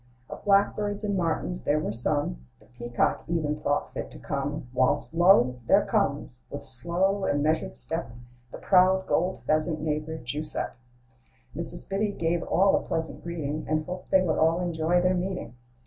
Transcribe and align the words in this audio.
Of 0.31 0.43
blackbirds 0.45 1.03
and 1.03 1.15
martins 1.15 1.61
there 1.63 1.77
were 1.77 1.91
some; 1.93 2.37
The 2.59 2.65
peacock 2.65 3.23
even 3.27 3.55
thought 3.59 3.93
fit 3.93 4.09
to 4.09 4.17
come; 4.17 4.67
Whilst 4.73 5.13
lo! 5.13 5.59
there 5.67 5.85
comes, 5.85 6.41
with 6.49 6.63
slow 6.63 7.25
and 7.25 7.43
measured 7.43 7.75
step, 7.75 8.09
The 8.51 8.57
proud 8.57 9.05
gold 9.05 9.43
pheasant 9.45 9.77
bf 9.81 9.83
neighbor 9.83 10.17
Guiseppe. 10.17 10.73
Mrs. 11.55 11.87
Biddy 11.87 12.13
gave 12.13 12.41
all 12.41 12.75
a 12.77 12.81
pleasant 12.81 13.23
greeting, 13.23 13.63
And 13.69 13.85
hoped 13.85 14.09
they 14.09 14.23
would 14.23 14.39
all 14.39 14.59
enjoy 14.59 15.01
their 15.01 15.13
meeting. 15.13 15.53